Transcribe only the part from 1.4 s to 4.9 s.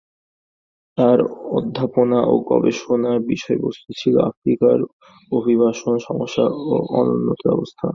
অধ্যাপনা ও গবেষণার বিষয়বস্তু ছিল আফ্রিকার